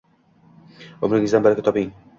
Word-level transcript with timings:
Umringizdan 1.09 1.47
baraka 1.49 1.69
toping... 1.71 1.97